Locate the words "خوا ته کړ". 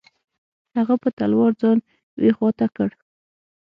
2.37-2.89